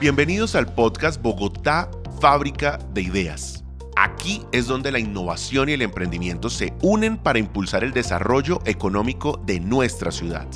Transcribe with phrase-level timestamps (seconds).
[0.00, 1.90] Bienvenidos al podcast Bogotá,
[2.20, 3.64] Fábrica de Ideas.
[3.96, 9.42] Aquí es donde la innovación y el emprendimiento se unen para impulsar el desarrollo económico
[9.44, 10.46] de nuestra ciudad.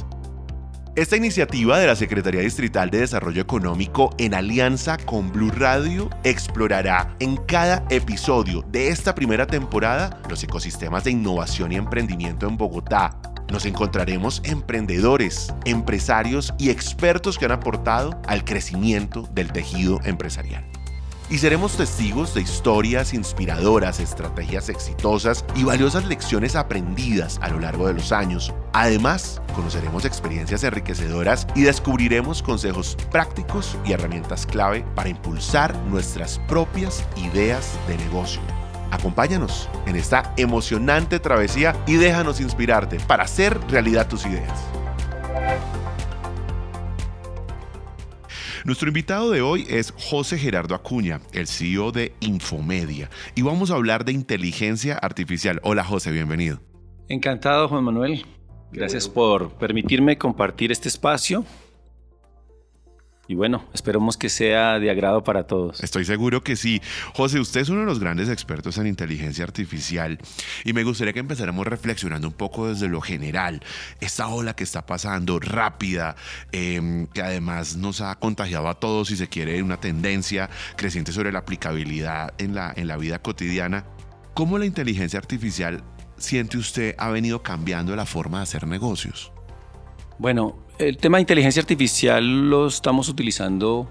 [0.95, 7.17] Esta iniciativa de la Secretaría Distrital de Desarrollo Económico en alianza con Blue Radio explorará
[7.19, 13.19] en cada episodio de esta primera temporada los ecosistemas de innovación y emprendimiento en Bogotá.
[13.53, 20.65] Nos encontraremos emprendedores, empresarios y expertos que han aportado al crecimiento del tejido empresarial
[21.31, 27.87] y seremos testigos de historias inspiradoras, estrategias exitosas y valiosas lecciones aprendidas a lo largo
[27.87, 28.53] de los años.
[28.75, 37.03] Además, conoceremos experiencias enriquecedoras y descubriremos consejos prácticos y herramientas clave para impulsar nuestras propias
[37.17, 38.62] ideas de negocio.
[38.93, 44.53] Acompáñanos en esta emocionante travesía y déjanos inspirarte para hacer realidad tus ideas.
[48.65, 53.77] Nuestro invitado de hoy es José Gerardo Acuña, el CEO de Infomedia, y vamos a
[53.77, 55.59] hablar de inteligencia artificial.
[55.65, 56.61] Hola José, bienvenido.
[57.09, 58.27] Encantado Juan Manuel.
[58.73, 61.47] Gracias por permitirme compartir este espacio
[63.29, 65.83] y bueno, esperemos que sea de agrado para todos.
[65.83, 66.83] Estoy seguro que sí.
[67.15, 70.19] José, usted es uno de los grandes expertos en inteligencia artificial
[70.65, 73.63] y me gustaría que empezáramos reflexionando un poco desde lo general.
[74.01, 76.17] Esta ola que está pasando rápida,
[76.51, 81.31] em, que además nos ha contagiado a todos, si se quiere, una tendencia creciente sobre
[81.31, 83.85] la aplicabilidad en la, en la vida cotidiana.
[84.35, 85.85] ¿Cómo la inteligencia artificial
[86.17, 89.33] siente usted ha venido cambiando la forma de hacer negocios?
[90.19, 90.57] Bueno,
[90.89, 93.89] el tema de inteligencia artificial lo estamos utilizando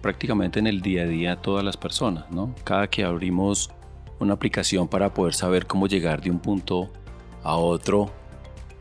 [0.00, 2.54] prácticamente en el día a día todas las personas, ¿no?
[2.64, 3.70] Cada que abrimos
[4.18, 6.90] una aplicación para poder saber cómo llegar de un punto
[7.42, 8.10] a otro,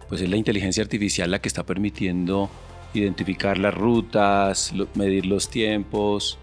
[0.08, 2.50] pues es la inteligencia artificial la que está permitiendo
[2.94, 6.40] identificar las rutas, medir los tiempos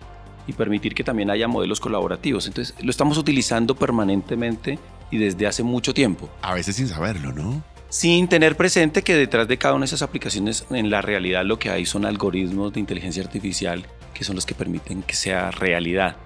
[0.47, 2.47] y permitir que también haya modelos colaborativos.
[2.47, 4.79] Entonces lo estamos utilizando permanentemente
[5.11, 6.29] y desde hace mucho tiempo.
[6.43, 7.63] A veces sin saberlo, ¿no?
[7.89, 11.59] Sin tener presente que detrás de cada una de esas aplicaciones en la realidad lo
[11.59, 16.17] que hay son algoritmos de inteligencia artificial que son los que permiten que sea realidad.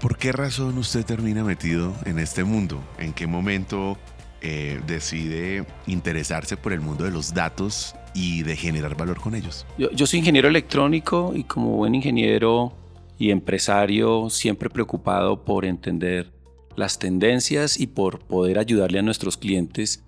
[0.00, 2.84] ¿Por qué razón usted termina metido en este mundo?
[2.98, 3.96] ¿En qué momento
[4.42, 9.64] eh, decide interesarse por el mundo de los datos y de generar valor con ellos?
[9.78, 12.76] Yo, yo soy ingeniero electrónico y como buen ingeniero
[13.18, 16.30] y empresario siempre preocupado por entender
[16.76, 20.03] las tendencias y por poder ayudarle a nuestros clientes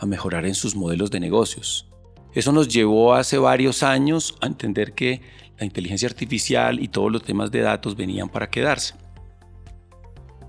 [0.00, 1.88] a mejorar en sus modelos de negocios.
[2.32, 5.20] Eso nos llevó hace varios años a entender que
[5.58, 8.94] la inteligencia artificial y todos los temas de datos venían para quedarse.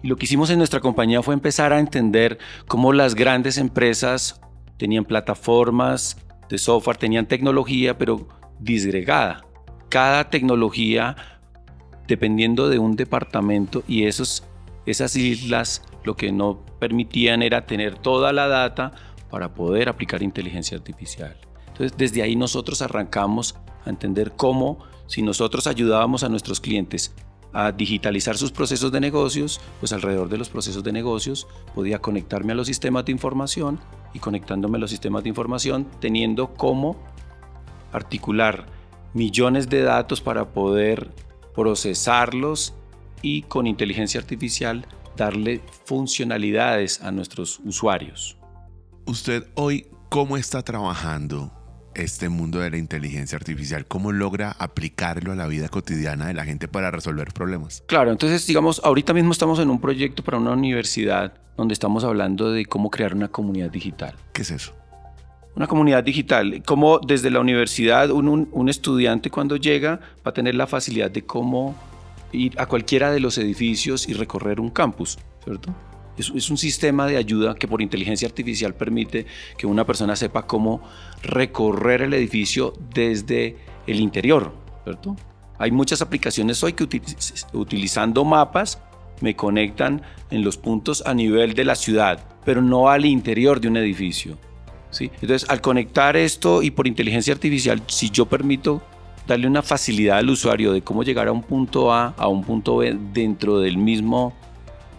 [0.02, 4.42] Y lo que hicimos en nuestra compañía fue empezar a entender cómo las grandes empresas
[4.78, 6.18] tenían plataformas
[6.50, 8.28] de software, tenían tecnología, pero
[8.60, 9.46] disgregada.
[9.90, 11.16] Cada tecnología
[12.12, 14.44] dependiendo de un departamento y esos,
[14.86, 18.92] esas islas lo que no permitían era tener toda la data
[19.32, 21.36] para poder aplicar inteligencia artificial.
[21.68, 23.56] Entonces, desde ahí nosotros arrancamos
[23.86, 27.16] a entender cómo, si nosotros ayudábamos a nuestros clientes
[27.54, 32.54] a digitalizar sus procesos de negocios, pues alrededor de los procesos de negocios podía conectarme
[32.54, 33.80] a los sistemas de información
[34.14, 36.98] y conectándome a los sistemas de información teniendo cómo
[37.92, 38.68] articular
[39.14, 41.12] millones de datos para poder
[41.54, 42.74] procesarlos
[43.22, 44.86] y con inteligencia artificial
[45.18, 48.41] darle funcionalidades a nuestros usuarios.
[49.12, 51.52] Usted hoy, ¿cómo está trabajando
[51.96, 53.86] este mundo de la inteligencia artificial?
[53.86, 57.84] ¿Cómo logra aplicarlo a la vida cotidiana de la gente para resolver problemas?
[57.88, 62.54] Claro, entonces digamos, ahorita mismo estamos en un proyecto para una universidad donde estamos hablando
[62.54, 64.16] de cómo crear una comunidad digital.
[64.32, 64.72] ¿Qué es eso?
[65.58, 70.56] Una comunidad digital, como desde la universidad un, un estudiante cuando llega va a tener
[70.56, 71.76] la facilidad de cómo
[72.32, 75.76] ir a cualquiera de los edificios y recorrer un campus, ¿cierto?
[76.18, 79.26] Es, un sistema de ayuda que por inteligencia artificial permite
[79.58, 80.82] que una persona sepa cómo
[81.24, 83.58] recorrer el edificio desde
[83.88, 85.16] el interior, ¿cierto?
[85.58, 86.88] Hay muchas aplicaciones hoy que
[87.54, 88.82] utilizando mapas
[89.22, 90.02] me conectan
[90.32, 94.38] en los puntos a nivel de la ciudad, pero no al interior de un edificio.
[94.90, 95.12] ¿sí?
[95.22, 98.82] Entonces, al conectar esto y por inteligencia artificial, si yo permito
[99.28, 102.78] darle una facilidad al usuario de cómo llegar a un punto A a un punto
[102.78, 104.34] B dentro del mismo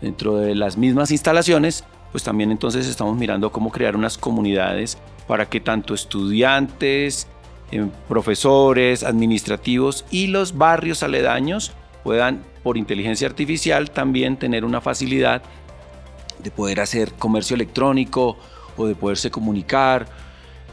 [0.02, 5.48] dentro de las mismas instalaciones, pues también entonces estamos mirando cómo crear unas comunidades para
[5.48, 7.28] que tanto estudiantes,
[7.70, 11.72] eh, profesores, administrativos y los barrios aledaños
[12.04, 15.42] puedan por inteligencia artificial también tener una facilidad
[16.42, 18.36] de poder hacer comercio electrónico
[18.76, 20.06] o de poderse comunicar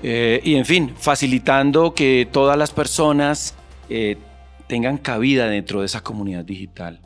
[0.02, 3.56] eh, y en fin, facilitando que todas las personas
[3.90, 4.18] eh,
[4.68, 7.02] tengan cabida dentro de esa comunidad digital.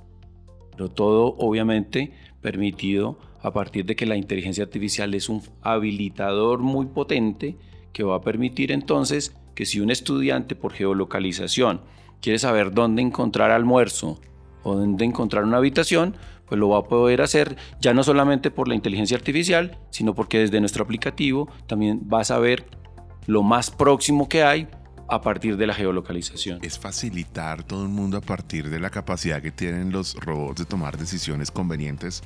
[0.75, 6.86] Pero todo obviamente permitido a partir de que la inteligencia artificial es un habilitador muy
[6.88, 7.58] potente
[7.92, 11.81] que va a permitir entonces que si un estudiante por geolocalización
[12.22, 14.20] quiere saber dónde encontrar almuerzo
[14.64, 16.16] o dónde encontrar una habitación,
[16.48, 20.40] pues lo va a poder hacer ya no solamente por la inteligencia artificial, sino porque
[20.40, 22.66] desde nuestro aplicativo también va a saber
[23.28, 24.68] lo más próximo que hay
[25.08, 26.60] a partir de la geolocalización.
[26.62, 30.66] Es facilitar todo el mundo a partir de la capacidad que tienen los robots de
[30.66, 32.24] tomar decisiones convenientes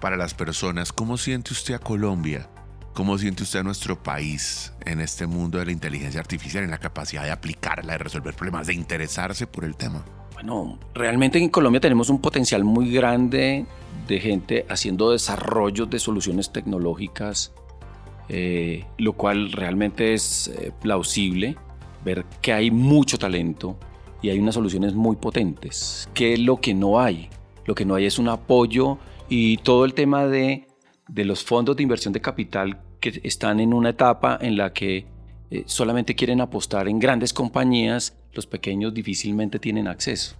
[0.00, 0.92] para las personas.
[0.92, 2.48] ¿Cómo siente usted a Colombia?
[2.92, 6.78] ¿Cómo siente usted a nuestro país en este mundo de la inteligencia artificial, en la
[6.78, 10.04] capacidad de aplicarla, de resolver problemas, de interesarse por el tema?
[10.34, 13.64] Bueno, realmente en Colombia tenemos un potencial muy grande
[14.06, 17.52] de gente haciendo desarrollos de soluciones tecnológicas,
[18.28, 21.56] eh, lo cual realmente es eh, plausible
[22.04, 23.76] ver que hay mucho talento
[24.20, 26.08] y hay unas soluciones muy potentes.
[26.14, 27.28] ¿Qué es lo que no hay?
[27.64, 30.66] Lo que no hay es un apoyo y todo el tema de,
[31.08, 35.06] de los fondos de inversión de capital que están en una etapa en la que
[35.50, 40.36] eh, solamente quieren apostar en grandes compañías, los pequeños difícilmente tienen acceso.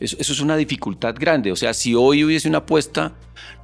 [0.00, 1.52] Eso, eso, es una dificultad grande.
[1.52, 3.14] O sea, si hoy hubiese una apuesta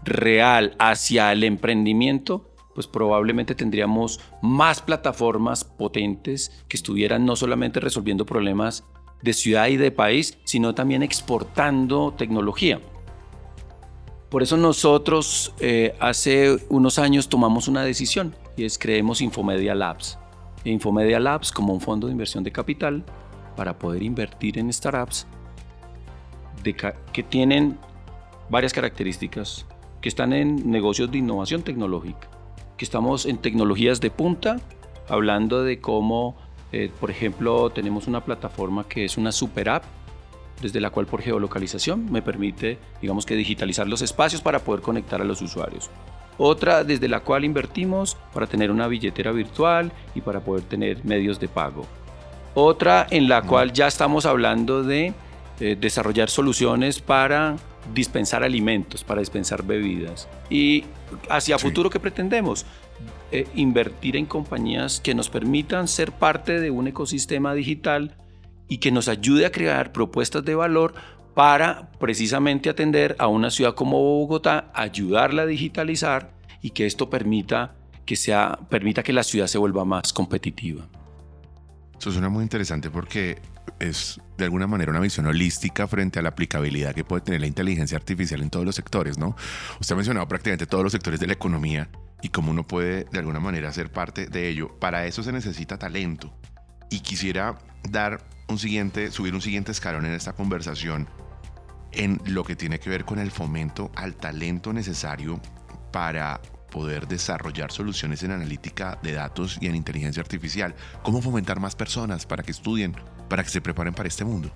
[0.05, 2.48] real hacia el emprendimiento,
[2.79, 8.85] pues probablemente tendríamos más plataformas potentes que estuvieran no solamente resolviendo problemas
[9.21, 12.81] de ciudad y de país, sino también exportando tecnología.
[14.29, 20.17] Por eso nosotros eh, hace unos años tomamos una decisión y es creemos Infomedia Labs.
[20.63, 23.05] Infomedia Labs como un fondo de inversión de capital
[23.57, 25.27] para poder invertir en startups
[26.63, 27.77] que tienen
[28.49, 29.67] varias características,
[30.01, 32.38] que están en negocios de innovación tecnológica,
[32.79, 34.57] que estamos en tecnologías de punta,
[35.09, 36.37] hablando de cómo,
[36.73, 39.85] eh, por ejemplo, tenemos una plataforma que es una super app
[40.63, 45.21] desde la cual por geolocalización me permite, digamos que digitalizar los espacios para poder conectar
[45.21, 45.91] a los usuarios.
[46.37, 51.41] Otra desde la cual invertimos para tener una billetera virtual y para poder tener medios
[51.41, 51.85] de pago.
[52.55, 55.15] Otra en la cual ya estamos hablando de
[55.61, 57.57] eh, desarrollar soluciones para
[57.95, 60.29] dispensar alimentos, para dispensar bebidas.
[60.51, 60.85] Y
[61.31, 62.67] hacia futuro, ¿qué pretendemos?
[63.31, 68.17] Eh, invertir en compañías que nos permitan ser parte de un ecosistema digital
[68.69, 70.95] y que nos ayude a crear propuestas de valor
[71.35, 76.33] para precisamente atender a una ciudad como Bogotá, ayudarla a digitalizar
[76.63, 80.89] y que esto permita que, sea, permita que la ciudad se vuelva más competitiva.
[81.99, 83.39] Eso suena muy interesante porque
[83.79, 87.47] es de alguna manera una visión holística frente a la aplicabilidad que puede tener la
[87.47, 89.37] inteligencia artificial en todos los sectores, ¿no?
[89.81, 91.89] Usted ha mencionado prácticamente todos los sectores de la economía
[92.23, 94.79] y cómo uno puede de alguna manera ser parte de ello.
[94.79, 96.33] Para eso se necesita talento.
[96.91, 101.09] Y quisiera dar un siguiente, subir un siguiente escalón en esta conversación
[101.93, 105.41] en lo que tiene que ver con el fomento al talento necesario
[105.93, 110.75] para poder desarrollar soluciones en analítica de datos y en inteligencia artificial.
[111.03, 112.95] ¿Cómo fomentar más personas para que estudien,
[113.29, 114.51] para que se preparen para este mundo?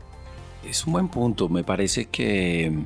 [0.64, 1.48] Es un buen punto.
[1.48, 2.84] Me parece que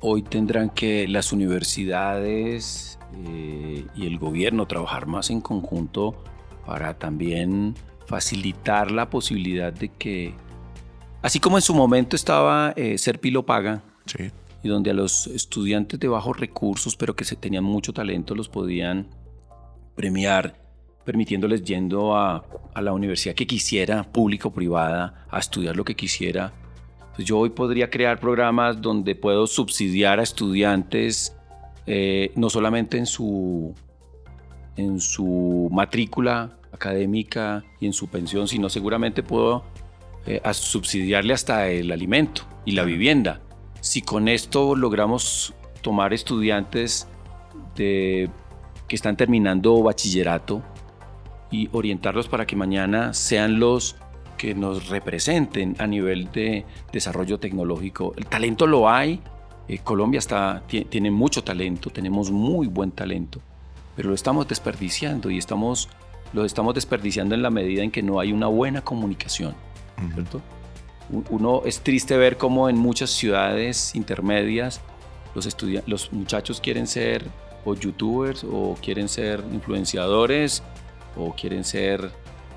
[0.00, 6.22] hoy tendrán que las universidades eh, y el gobierno trabajar más en conjunto
[6.66, 7.74] para también
[8.06, 10.34] facilitar la posibilidad de que,
[11.22, 13.82] así como en su momento estaba eh, Ser Pilo Paga,
[14.62, 18.48] y donde a los estudiantes de bajos recursos, pero que se tenían mucho talento, los
[18.48, 19.08] podían
[19.94, 20.59] premiar,
[21.04, 22.44] permitiéndoles yendo a,
[22.80, 26.52] la universidad que quisiera, pública o privada, a estudiar lo que quisiera.
[27.14, 31.36] Pues yo hoy podría crear programas donde puedo subsidiar a estudiantes
[31.86, 33.74] eh, no solamente en su,
[34.76, 39.64] en su matrícula académica y en su pensión, sino seguramente puedo
[40.26, 43.40] eh, subsidiarle hasta el alimento y la vivienda.
[43.80, 47.08] Si con esto logramos tomar estudiantes
[47.74, 48.30] de,
[48.86, 50.62] que están terminando bachillerato
[51.50, 53.96] y orientarlos para que mañana sean los
[54.36, 58.14] que nos representen a nivel de desarrollo tecnológico.
[58.16, 59.20] El talento lo hay,
[59.68, 63.40] eh, Colombia está, tiene mucho talento, tenemos muy buen talento,
[63.94, 65.88] pero lo estamos desperdiciando y estamos
[66.32, 69.54] lo estamos desperdiciando en la medida en que no hay una buena comunicación.
[71.28, 74.80] Uno es triste ver cómo en muchas ciudades intermedias
[75.34, 77.26] los, los muchachos quieren ser
[77.64, 80.62] o youtubers o quieren ser influenciadores
[81.16, 82.10] o quieren ser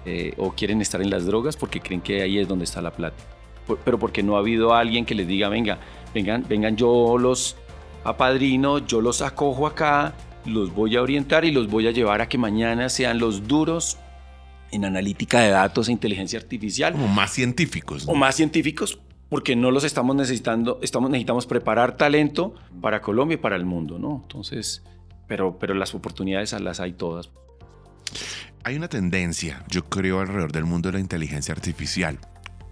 [0.06, 2.92] eh, o quieren estar en las drogas porque creen que ahí es donde está la
[2.92, 3.16] plata.
[3.86, 5.80] pero porque no ha habido alguien que les diga, venga,
[6.14, 7.56] vengan, vengan, yo los
[8.04, 10.14] apadrino, yo los acojo acá,
[10.46, 13.98] los voy a orientar y los voy a llevar a que mañana sean los duros
[14.72, 16.94] en analítica de datos e inteligencia artificial.
[16.94, 18.06] Como más científicos.
[18.08, 23.38] O más científicos, porque no los estamos necesitando, estamos, necesitamos preparar talento para Colombia y
[23.38, 24.20] para el mundo, ¿no?
[24.24, 24.84] Entonces,
[25.28, 27.30] pero, pero las oportunidades las hay todas.
[28.65, 32.17] Hay una tendencia, yo creo, alrededor del mundo de la inteligencia artificial.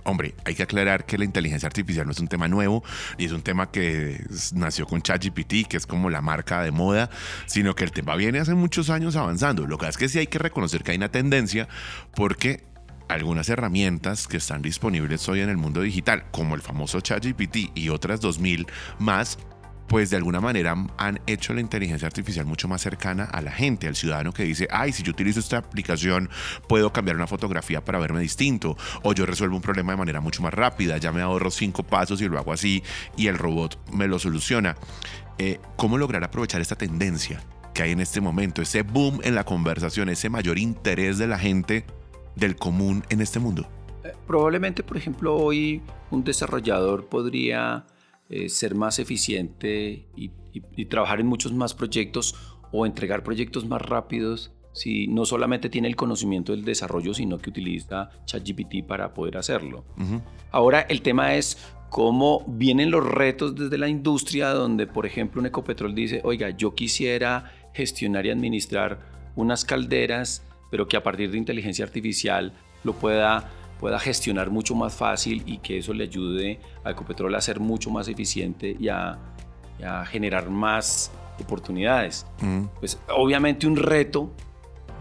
[0.04, 2.82] Hombre, hay que aclarar que la inteligencia artificial no es un tema nuevo
[3.18, 7.10] y es un tema que nació con ChatGPT, que es como la marca de moda,
[7.46, 9.68] sino que el tema viene hace muchos años avanzando.
[9.68, 11.68] Lo que es que sí hay que reconocer que hay una tendencia
[12.16, 12.64] porque
[13.10, 17.90] algunas herramientas que están disponibles hoy en el mundo digital, como el famoso ChatGPT y
[17.90, 18.66] otras 2000
[18.98, 19.38] más,
[19.92, 23.90] pues de alguna manera han hecho la inteligencia artificial mucho más cercana a la gente,
[23.90, 26.30] al ciudadano que dice, ay, si yo utilizo esta aplicación,
[26.70, 30.42] puedo cambiar una fotografía para verme distinto, o yo resuelvo un problema de manera mucho
[30.44, 32.82] más rápida, ya me ahorro cinco pasos y lo hago así
[33.18, 34.78] y el robot me lo soluciona.
[35.38, 37.44] Eh, ¿Cómo lograr aprovechar esta tendencia
[37.74, 41.38] que hay en este momento, ese boom en la conversación, ese mayor interés de la
[41.38, 41.86] gente
[42.38, 43.68] del común en este mundo?
[44.06, 45.82] Eh, probablemente, por ejemplo, hoy
[46.12, 47.86] un desarrollador podría
[48.34, 50.32] eh, ser más eficiente y,
[50.90, 52.34] trabajar en muchos más proyectos
[52.72, 57.50] o entregar proyectos más rápidos si no solamente tiene el conocimiento del desarrollo, sino que
[57.50, 59.84] utiliza ChatGPT para poder hacerlo.
[60.50, 61.58] Ahora el tema es
[61.90, 66.74] cómo vienen los retos desde la industria, donde por ejemplo un Ecopetrol dice, oiga, yo
[66.74, 69.00] quisiera gestionar y administrar
[69.36, 72.54] unas calderas, pero que a partir de inteligencia artificial
[72.86, 77.42] lo pueda pueda gestionar mucho más fácil y que eso le ayude a Ecopetrol a
[77.42, 79.18] ser mucho más eficiente y a,
[80.12, 82.28] generar más oportunidades.
[82.80, 84.30] Pues obviamente un reto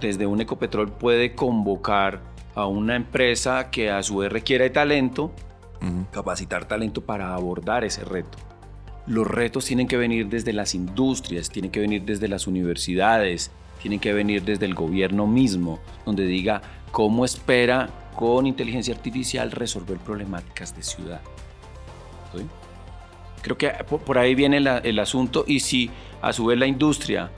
[0.00, 2.22] desde un Ecopetrol puede convocar
[2.54, 5.32] a una empresa que a su vez requiere talento,
[6.10, 8.38] capacitar talento para abordar ese reto.
[9.06, 13.50] Los retos tienen que venir desde las industrias, tienen que venir desde las universidades,
[13.82, 19.98] tienen que venir desde el gobierno mismo, donde diga cómo espera con inteligencia artificial resolver
[19.98, 21.20] problemáticas de ciudad.
[23.42, 25.90] Creo que por ahí viene el asunto y si
[26.20, 27.30] a su vez la industria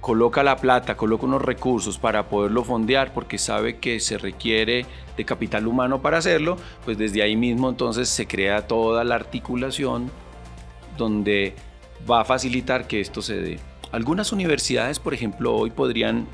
[0.00, 5.24] coloca la plata, coloca unos recursos para poderlo fondear porque sabe que se requiere de
[5.24, 10.10] capital humano para hacerlo, pues desde ahí mismo entonces se crea toda la articulación
[10.96, 11.54] donde
[12.10, 13.58] va a facilitar que esto se dé.
[13.92, 16.26] Algunas universidades, por ejemplo, hoy podrían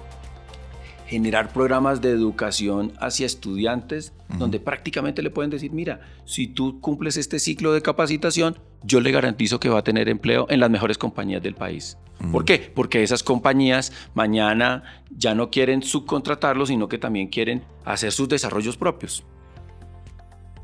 [1.06, 7.16] generar programas de educación hacia estudiantes donde prácticamente le pueden decir, mira, si tú cumples
[7.16, 10.98] este ciclo de capacitación, yo le garantizo que va a tener empleo en las mejores
[10.98, 11.96] compañías del país.
[12.32, 12.72] ¿Por qué?
[12.74, 18.76] Porque esas compañías mañana ya no quieren subcontratarlo, sino que también quieren hacer sus desarrollos
[18.76, 19.24] propios.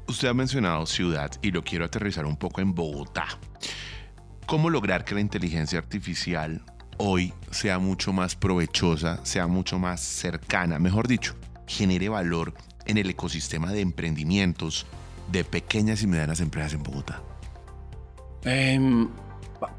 [0.09, 3.27] Usted ha mencionado ciudad y lo quiero aterrizar un poco en Bogotá.
[4.47, 6.63] ¿Cómo lograr que la inteligencia artificial
[6.99, 11.35] hoy sea mucho más provechosa, sea mucho más cercana, mejor dicho,
[11.67, 12.55] genere valor
[12.87, 14.87] en el ecosistema de emprendimientos
[15.31, 17.23] de pequeñas y medianas empresas en Bogotá?
[18.45, 19.09] Em,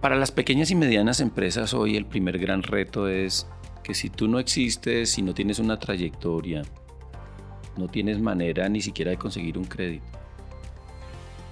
[0.01, 3.47] para las pequeñas y medianas empresas hoy el primer gran reto es
[3.83, 6.61] que si tú no existes, si no tienes una trayectoria,
[7.77, 10.05] no tienes manera ni siquiera de conseguir un crédito.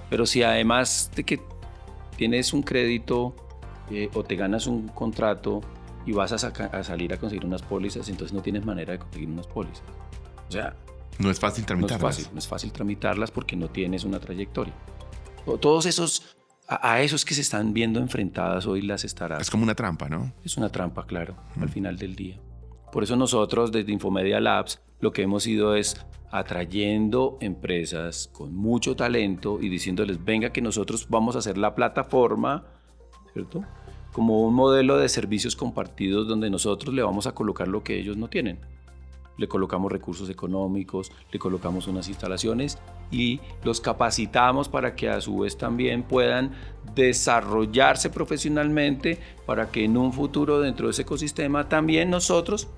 [0.08, 1.40] Pero si además de que
[2.16, 3.34] tienes un crédito,
[3.92, 5.60] eh, o te ganas un contrato
[6.06, 9.46] y vas a, salir a conseguir unas pólizas, entonces no tienes manera de conseguir unas
[9.46, 9.84] pólizas.
[10.48, 10.76] O sea...
[11.18, 12.02] No es fácil tramitarlas.
[12.02, 14.74] No es fácil, no es fácil tramitarlas porque no tienes una trayectoria.
[15.60, 19.42] Todos esos, a, esos que se están viendo enfrentadas hoy las estarás.
[19.42, 20.32] Es como una trampa, ¿no?
[20.42, 22.40] Es una trampa, claro, al final del día.
[22.90, 28.96] Por eso nosotros desde Infomedia Labs lo que hemos ido es atrayendo empresas con mucho
[28.96, 32.64] talento y diciéndoles, venga que nosotros vamos a hacer la plataforma
[33.32, 33.64] ¿cierto?
[34.12, 38.16] Como un modelo de servicios compartidos donde nosotros le vamos a colocar lo que ellos
[38.16, 38.58] no tienen.
[39.38, 42.78] Le colocamos recursos económicos, le colocamos unas instalaciones
[43.10, 46.52] y los capacitamos para que a su vez también puedan
[46.94, 52.68] desarrollarse profesionalmente para que en un futuro dentro de ese ecosistema también nosotros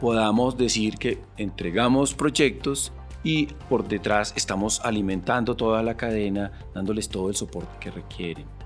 [0.00, 7.28] podamos decir que entregamos proyectos y por detrás estamos alimentando toda la cadena, dándoles todo
[7.28, 8.59] el soporte que requieren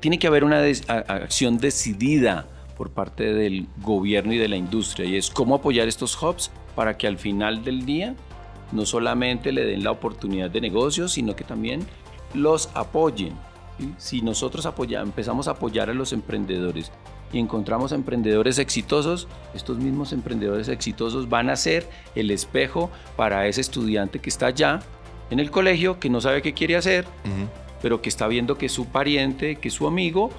[0.00, 5.16] tiene que haber una acción decidida por parte del gobierno y de la industria y
[5.16, 8.14] es cómo apoyar estos hubs para que al final del día
[8.72, 11.86] no solamente le den la oportunidad de negocio, sino que también
[12.34, 13.34] los apoyen.
[13.98, 16.92] Si nosotros empezamos a apoyar a los emprendedores
[17.32, 23.60] y encontramos emprendedores exitosos, estos mismos emprendedores exitosos van a ser el espejo para ese
[23.60, 24.80] estudiante que está allá
[25.30, 27.06] en el colegio, que no sabe qué quiere hacer,
[27.82, 30.30] pero que está viendo que su pariente, que su amigo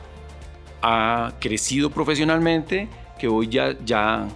[0.81, 2.87] ha crecido profesionalmente,
[3.19, 4.27] que hoy ya, ya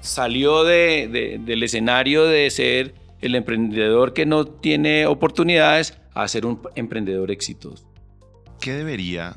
[0.00, 7.30] salió del escenario de ser el emprendedor que no tiene oportunidades a ser un emprendedor
[7.30, 7.90] exitoso.
[8.60, 9.36] ¿Qué debería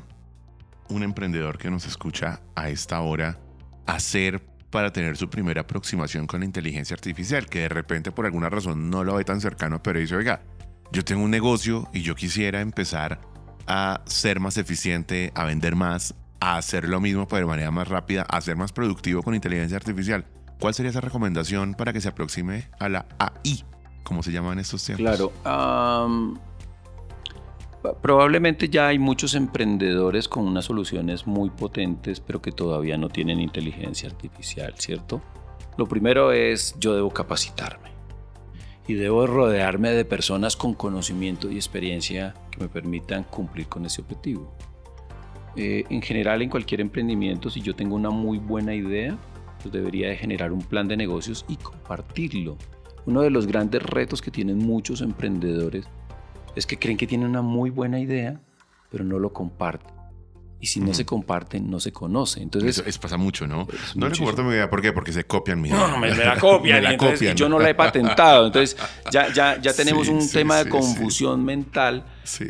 [0.88, 3.38] un emprendedor que nos escucha a esta hora
[3.86, 7.46] hacer para tener su primera aproximación con la inteligencia artificial?
[7.46, 10.42] Que de repente por alguna razón no lo ve tan cercano, pero dice, oiga,
[10.92, 13.20] yo tengo un negocio y yo quisiera empezar
[13.66, 17.88] a ser más eficiente, a vender más, a hacer lo mismo pero de manera más
[17.88, 20.24] rápida, a ser más productivo con inteligencia artificial.
[20.58, 23.64] ¿Cuál sería esa recomendación para que se aproxime a la AI,
[24.02, 25.04] como se llaman estos tiempos?
[25.04, 25.32] Claro.
[28.02, 33.38] probablemente ya hay muchos emprendedores con unas soluciones muy potentes, pero que todavía no tienen
[33.38, 35.20] inteligencia artificial, ¿cierto?
[35.76, 37.97] Lo primero es yo debo capacitarme
[38.88, 44.00] y debo rodearme de personas con conocimiento y experiencia que me permitan cumplir con ese
[44.00, 44.50] objetivo.
[45.56, 49.18] Eh, en general, en cualquier emprendimiento, si yo tengo una muy buena idea,
[49.60, 52.56] pues debería de generar un plan de negocios y compartirlo.
[53.04, 55.86] Uno de los grandes retos que tienen muchos emprendedores
[56.56, 58.40] es que creen que tienen una muy buena idea,
[58.90, 59.97] pero no lo comparten.
[60.60, 62.44] Y si no se comparten, no se conocen.
[62.44, 63.68] Entonces, Eso, pasa mucho, ¿no?
[63.94, 64.68] No le comparto mi idea.
[64.68, 64.92] ¿Por qué?
[64.92, 65.86] Porque se copian mi idea.
[65.86, 66.76] No, me, la copian.
[66.82, 67.36] me la copian.
[67.36, 68.46] yo no la he patentado.
[68.46, 68.76] Entonces,
[69.12, 72.04] ya, ya, ya tenemos un tema de confusión mental.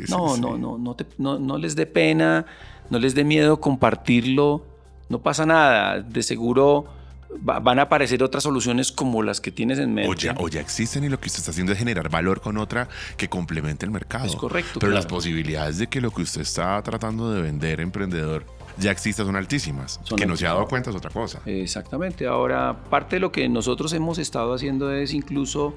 [0.09, 2.47] no, no, no, no, no, no les dé pena,
[2.89, 4.65] no les dé miedo compartirlo.
[5.11, 6.01] No pasa nada.
[6.01, 6.98] De seguro
[7.41, 10.35] van a aparecer otras soluciones como las que tienes en mente.
[10.39, 13.29] O ya, existen y lo que usted está haciendo es generar valor con otra que
[13.29, 14.27] complemente el mercado.
[14.27, 14.81] Es correcto.
[14.81, 18.45] Pero las posibilidades de que lo que usted está tratando de vender, emprendedor,
[18.79, 20.01] ya exista son altísimas.
[20.17, 21.41] que no se ha dado cuenta es otra cosa.
[21.45, 22.27] Exactamente.
[22.27, 25.75] Ahora, parte de lo que nosotros hemos estado haciendo es incluso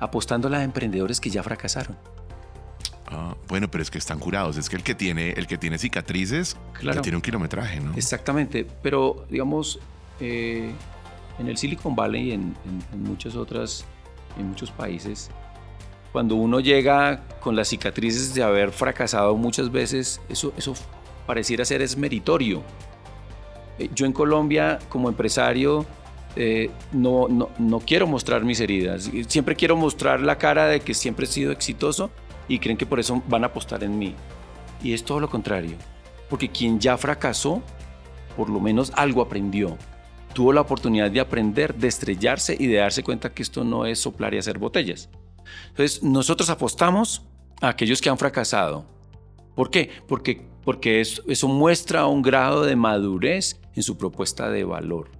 [0.00, 1.96] apostando a los emprendedores que ya fracasaron.
[3.10, 4.56] Ah, bueno, pero es que están curados.
[4.56, 7.00] Es que el que tiene, el que tiene cicatrices, claro.
[7.00, 7.94] tiene un kilometraje, ¿no?
[7.94, 8.66] Exactamente.
[8.82, 9.78] Pero, digamos,
[10.20, 10.72] eh,
[11.38, 12.54] en el Silicon Valley y en,
[12.96, 13.84] muchas otras,
[14.38, 15.30] en muchos países,
[16.12, 20.74] cuando uno llega con las cicatrices de haber fracasado muchas veces, eso, eso
[21.26, 22.62] pareciera ser es meritorio.
[23.78, 25.86] Eh, yo en Colombia, como empresario,
[26.34, 29.10] eh, no, no, no, quiero mostrar mis heridas.
[29.28, 32.10] Siempre quiero mostrar la cara de que siempre he sido exitoso
[32.48, 34.14] y creen que por eso van a apostar en mí.
[34.82, 35.76] Y es todo lo contrario.
[36.28, 37.62] Porque quien ya fracasó,
[38.36, 39.76] por lo menos algo aprendió
[40.32, 43.98] tuvo la oportunidad de aprender, de estrellarse y de darse cuenta que esto no es
[43.98, 45.08] soplar y hacer botellas.
[45.68, 47.22] Entonces, nosotros apostamos
[47.60, 48.84] a aquellos que han fracasado.
[49.54, 49.90] ¿Por qué?
[50.06, 55.10] Porque, porque eso, muestra un grado de madurez en su propuesta de valor.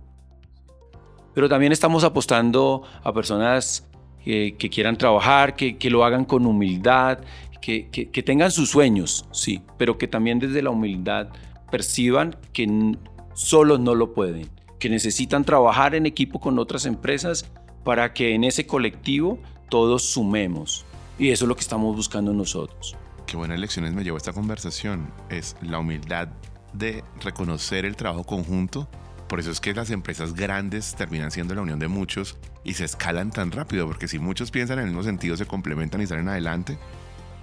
[1.34, 3.88] Pero también estamos apostando a personas
[4.22, 7.18] que, quieran trabajar, que, lo hagan con humildad,
[7.60, 11.28] que, tengan sus sueños, sí, pero que también desde la humildad
[11.70, 12.96] perciban que
[13.34, 17.50] solos no lo pueden que necesitan trabajar en equipo con otras empresas
[17.84, 19.38] para que en ese colectivo
[19.68, 20.84] todos sumemos.
[21.18, 22.96] Y eso es lo que estamos buscando nosotros.
[23.26, 25.12] Qué buenas lecciones me llevó esta conversación.
[25.28, 26.28] Es la humildad
[26.72, 28.88] de reconocer el trabajo conjunto.
[29.28, 32.84] Por eso es que las empresas grandes terminan siendo la unión de muchos y se
[32.84, 36.28] escalan tan rápido, porque si muchos piensan en el mismo sentido, se complementan y salen
[36.28, 36.78] adelante.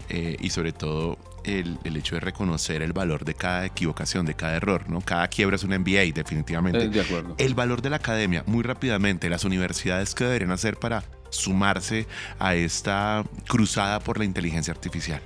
[0.10, 4.34] Eh, y sobre todo el, el, hecho de reconocer el valor de cada equivocación, de
[4.34, 5.02] cada error, ¿no?
[5.02, 6.84] Cada quiebra es un MBA, definitivamente.
[6.84, 7.36] Eh, de acuerdo.
[7.38, 12.08] El valor de la academia, muy rápidamente, las universidades que deberían hacer para sumarse
[12.40, 15.22] a esta cruzada por la inteligencia artificial.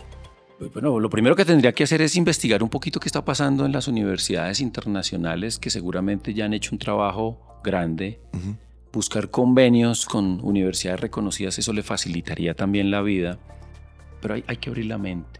[0.57, 3.65] Pues bueno, lo primero que tendría que hacer es investigar un poquito qué está pasando
[3.65, 8.19] en las universidades internacionales que seguramente ya han hecho un trabajo grande.
[8.91, 13.39] Buscar convenios con universidades reconocidas, eso le facilitaría también la vida
[14.21, 15.38] pero hay, que abrir la mente.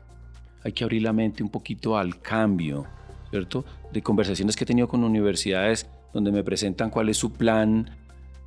[0.64, 2.86] Hay que abrir la mente un poquito al cambio,
[3.30, 3.66] ¿cierto?
[3.92, 7.90] De conversaciones que he tenido con universidades donde me presentan cuál es su plan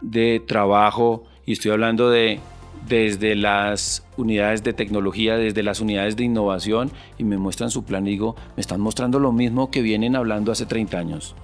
[0.01, 2.41] de trabajo y estoy hablando de
[2.89, 8.07] desde las unidades de tecnología, desde las unidades de innovación y me muestran su plan
[8.07, 11.37] y digo, me están mostrando lo mismo que vienen hablando hace 30 años.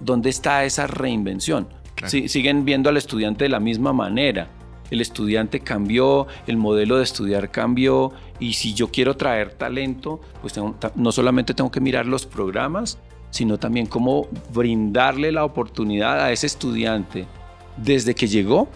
[0.00, 1.68] ¿Dónde está esa reinvención?
[2.06, 4.48] siguen viendo al estudiante de la misma manera
[4.90, 10.54] el estudiante cambió, el modelo de estudiar cambió y si yo quiero traer talento, pues
[10.94, 12.98] no solamente tengo que mirar los programas,
[13.30, 17.26] sino también cómo brindarle la oportunidad a ese estudiante
[17.76, 18.68] desde que llegó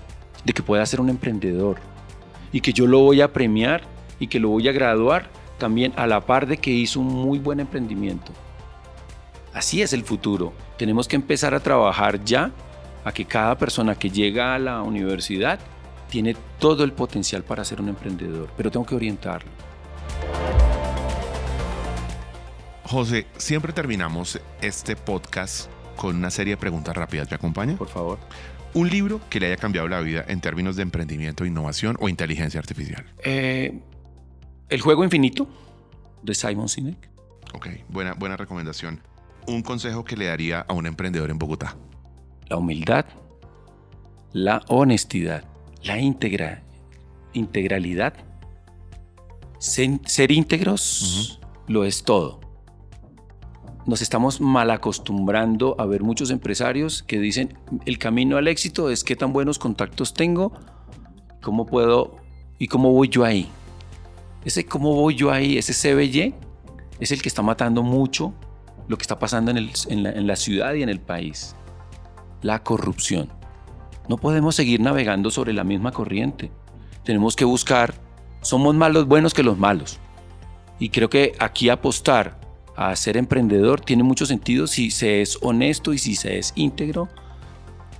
[0.44, 1.78] de que pueda ser un emprendedor
[2.52, 3.82] y que yo lo voy a premiar
[4.20, 7.38] y que lo voy a graduar también a la par de que hizo un muy
[7.38, 8.32] buen emprendimiento.
[9.52, 10.52] Así es el futuro.
[10.76, 12.52] Tenemos que empezar a trabajar ya
[13.04, 15.58] a que cada persona que llega a la universidad
[16.08, 19.50] tiene todo el potencial para ser un emprendedor, pero tengo que orientarlo.
[22.84, 27.30] José, siempre terminamos este podcast con una serie de preguntas rápidas.
[27.30, 27.76] ¿Me acompaña?
[27.76, 28.18] Por favor.
[28.74, 32.60] Un libro que le haya cambiado la vida en términos de emprendimiento, innovación o inteligencia
[32.60, 33.06] artificial.
[33.22, 33.80] Eh,
[34.68, 35.48] el juego infinito
[36.22, 37.08] de Simon Sinek.
[37.54, 39.00] Ok, buena, buena recomendación.
[39.46, 41.76] Un consejo que le daría a un emprendedor en Bogotá.
[42.48, 43.06] La humildad,
[44.32, 45.44] la honestidad,
[45.84, 46.62] la integra,
[47.32, 48.14] integralidad.
[49.58, 52.44] Ser, íntegros lo es todo
[53.86, 59.04] nos estamos mal acostumbrando a ver muchos empresarios que dicen el camino al éxito es
[59.04, 60.52] qué tan buenos contactos tengo,
[61.42, 62.16] cómo puedo
[62.58, 63.48] y cómo voy yo ahí.
[64.44, 66.34] Ese cómo voy yo ahí, ese CBY,
[67.00, 68.32] es el que está matando mucho
[68.88, 71.54] lo que está pasando en, en la ciudad y en el país.
[72.42, 73.28] La corrupción.
[74.08, 76.50] No podemos seguir navegando sobre la misma corriente.
[77.04, 77.94] Tenemos que buscar,
[78.42, 79.98] somos más los buenos que los malos.
[80.78, 82.40] Y creo que aquí apostar
[82.76, 87.08] a ser emprendedor tiene mucho sentido si se es honesto y si se es íntegro,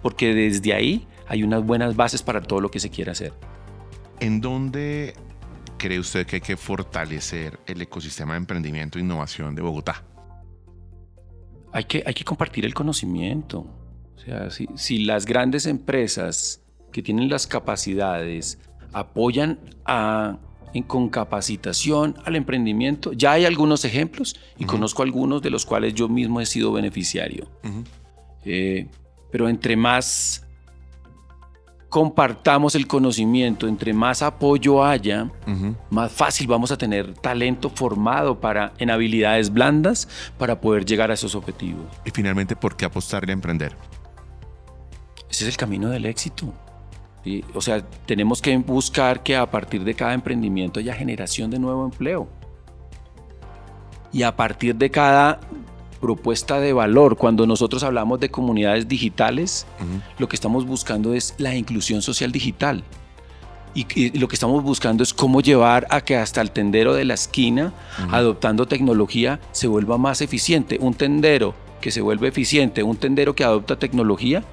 [0.03, 3.33] porque desde ahí hay unas buenas bases para todo lo que se quiera hacer.
[4.21, 5.15] ¿En dónde
[5.79, 10.05] cree usted que hay que fortalecer el ecosistema de emprendimiento e innovación de Bogotá?
[11.73, 13.67] Hay que, hay que compartir el conocimiento.
[14.17, 18.59] O sea, si, si las grandes empresas que tienen las capacidades
[18.93, 20.39] apoyan a
[20.83, 23.13] con capacitación al emprendimiento.
[23.13, 27.49] Ya hay algunos ejemplos y conozco algunos de los cuales yo mismo he sido beneficiario.
[28.45, 28.89] Eh,
[29.31, 30.45] pero entre más
[31.89, 35.31] compartamos el conocimiento, entre más apoyo haya,
[35.91, 41.15] más fácil vamos a tener talento formado para, en habilidades blandas para poder llegar a
[41.15, 41.85] esos objetivos.
[42.05, 43.77] Y finalmente, ¿por qué apostarle a emprender?
[45.35, 46.55] Ese es el camino del éxito.
[47.55, 51.85] O sea, tenemos que buscar que a partir de cada emprendimiento haya generación de nuevo
[51.85, 52.29] empleo.
[54.13, 55.41] Y a partir de cada
[56.01, 59.67] propuesta de valor, cuando nosotros hablamos de comunidades digitales,
[60.19, 62.85] lo que estamos buscando es la inclusión social digital.
[63.75, 67.15] Y, lo que estamos buscando es cómo llevar a que hasta el tendero de la
[67.15, 67.73] esquina,
[68.13, 70.79] adoptando tecnología, se vuelva más eficiente.
[70.81, 74.45] Un tendero que se vuelve eficiente, un tendero que adopta tecnología,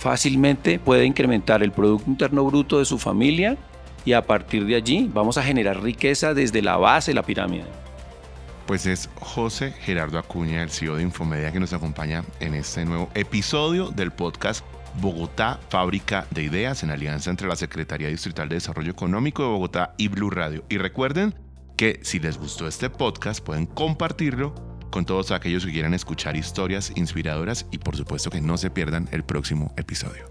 [0.00, 3.58] fácilmente puede incrementar el Producto Interno Bruto de su familia
[4.04, 7.64] y a partir de allí vamos a generar riqueza desde la base de la pirámide.
[8.66, 13.10] Pues es José Gerardo Acuña, el CEO de Infomedia, que nos acompaña en este nuevo
[13.14, 14.64] episodio del podcast
[15.02, 19.94] Bogotá, Fábrica de Ideas, en alianza entre la Secretaría Distrital de Desarrollo Económico de Bogotá
[19.98, 20.64] y Blue Radio.
[20.70, 21.34] Y recuerden
[21.76, 26.92] que si les gustó este podcast pueden compartirlo con todos aquellos que quieran escuchar historias
[26.96, 30.28] inspiradoras y por supuesto que no se pierdan el próximo episodio.